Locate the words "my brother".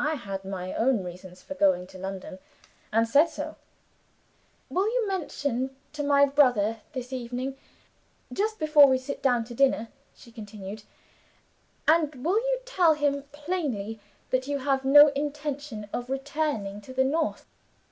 6.02-6.78